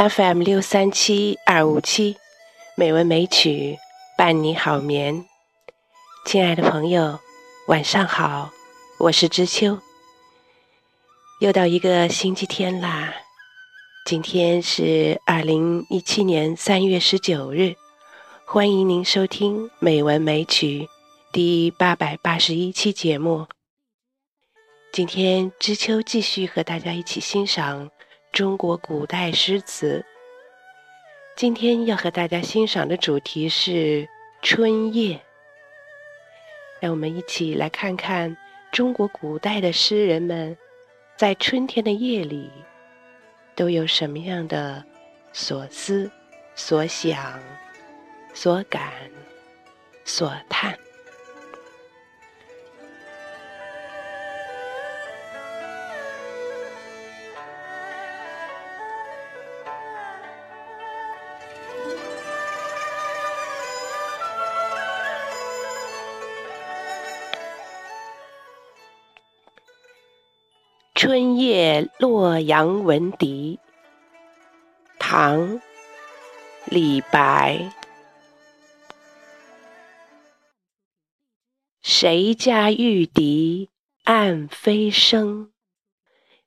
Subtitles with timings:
[0.00, 2.16] FM 六三七二五七，
[2.74, 3.76] 美文美曲
[4.16, 5.26] 伴你好眠。
[6.24, 7.20] 亲爱的朋友，
[7.68, 8.50] 晚上好，
[8.98, 9.78] 我是知秋。
[11.42, 13.12] 又到一个星期天啦，
[14.06, 17.76] 今天是二零一七年三月十九日，
[18.46, 20.84] 欢迎您收听《美文美曲》
[21.30, 23.46] 第八百八十一期节目。
[24.94, 27.90] 今天知秋继续和大家一起欣赏。
[28.32, 30.04] 中国古代诗词，
[31.34, 34.08] 今天要和大家欣赏的主题是
[34.40, 35.20] 春夜。
[36.78, 38.36] 让我们一起来看看
[38.70, 40.56] 中国古代的诗人们
[41.16, 42.48] 在春天的夜里
[43.56, 44.82] 都有什么样的
[45.32, 46.08] 所思、
[46.54, 47.38] 所想、
[48.32, 48.92] 所感、
[50.04, 50.78] 所叹。
[71.02, 73.58] 春夜洛阳闻笛，
[74.98, 75.58] 唐·
[76.66, 77.72] 李白。
[81.80, 83.70] 谁家玉笛
[84.04, 85.50] 暗飞声，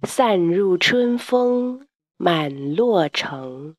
[0.03, 3.75] 散入春风满洛城。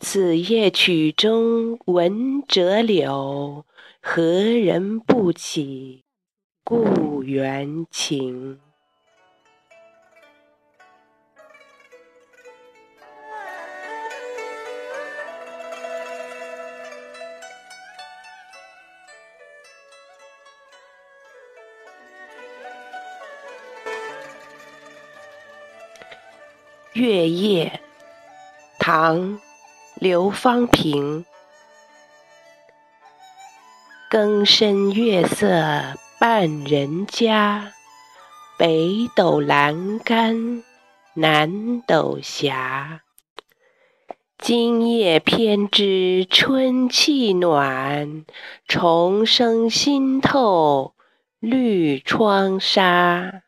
[0.00, 3.64] 此夜曲中闻折柳，
[4.02, 6.02] 何人不起
[6.64, 8.58] 故园情？
[27.00, 27.80] 月夜，
[28.78, 29.38] 唐·
[29.94, 31.24] 刘方平。
[34.10, 35.46] 更深月色
[36.18, 37.72] 半人家，
[38.58, 40.62] 北斗阑干
[41.14, 42.52] 南斗斜。
[44.36, 48.26] 今夜偏知春气暖，
[48.68, 50.92] 重生新透
[51.38, 53.44] 绿窗纱。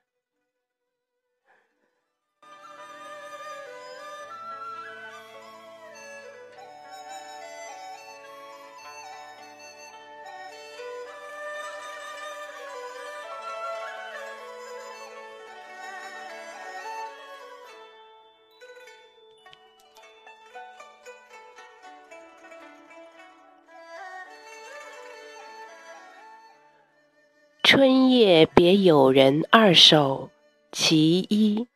[27.75, 30.29] 春夜别友人二首·
[30.73, 31.67] 其一，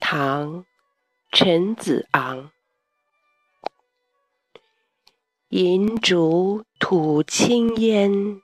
[0.00, 0.62] 唐·
[1.30, 2.50] 陈子昂。
[5.50, 8.40] 银烛吐青烟，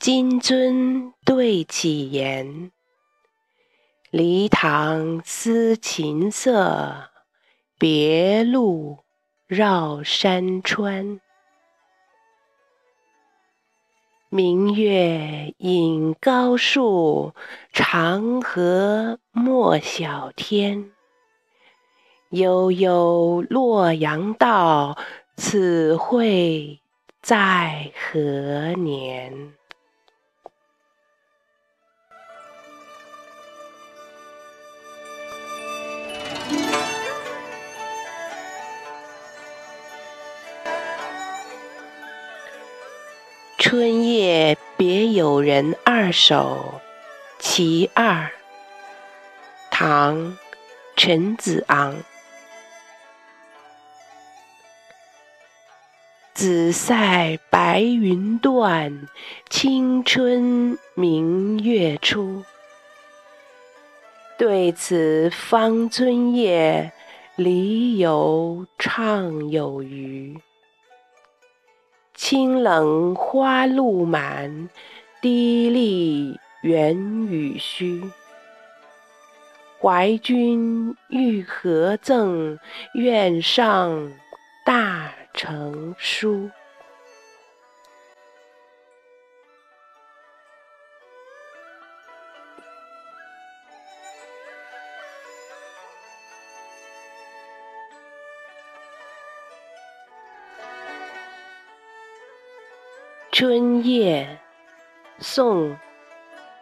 [0.00, 2.72] 金樽对绮筵。
[4.10, 7.10] 离堂思琴瑟，
[7.78, 9.04] 别路
[9.46, 11.20] 绕山川。
[14.36, 17.34] 明月隐高树，
[17.72, 20.90] 长河没晓天。
[22.30, 24.98] 悠悠洛阳道，
[25.36, 26.80] 此会
[27.22, 29.52] 在何年？
[43.66, 46.82] 春夜别友人二首·
[47.38, 48.30] 其二，
[49.70, 50.18] 唐·
[50.96, 51.96] 陈子昂。
[56.34, 59.08] 紫塞白云断，
[59.48, 62.44] 青春明月出。
[64.36, 66.92] 对此方尊夜，
[67.36, 70.38] 离游畅有余。
[72.14, 74.68] 清冷花露满，
[75.20, 76.96] 滴沥圆
[77.26, 78.02] 雨虚。
[79.80, 82.58] 怀君欲何赠？
[82.94, 84.12] 愿上
[84.64, 86.48] 大成书。
[103.36, 104.38] 春夜，
[105.18, 105.70] 宋·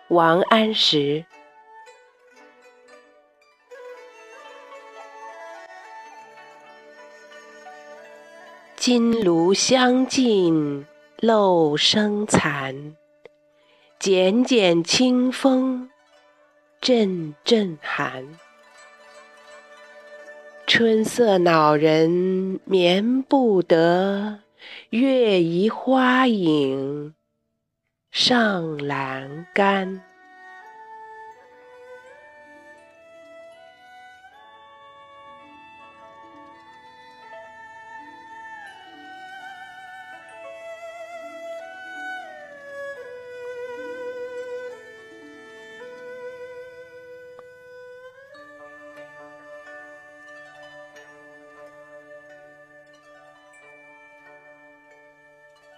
[0.09, 1.23] 王安石。
[8.75, 10.87] 金炉香尽
[11.19, 12.97] 漏声残，
[13.99, 15.91] 剪剪清风
[16.81, 18.27] 阵阵寒。
[20.67, 24.39] 春色恼人眠不得，
[24.91, 27.15] 月移花影
[28.11, 30.12] 上栏杆。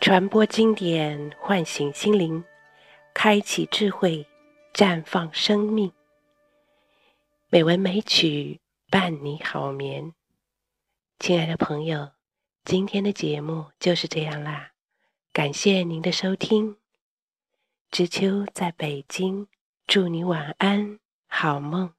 [0.04, 2.44] 传播经典，唤醒心灵，
[3.14, 4.26] 开启智慧，
[4.74, 5.90] 绽放生命。
[7.48, 8.60] 美文美曲
[8.90, 10.12] 伴你好眠，
[11.18, 12.10] 亲爱的朋友，
[12.66, 14.72] 今天的节目就是这样啦，
[15.32, 16.76] 感谢您的收听。
[17.90, 19.48] 知秋在北京，
[19.86, 21.94] 祝你晚安，好梦。